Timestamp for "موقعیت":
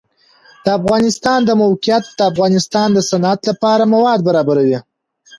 1.61-2.03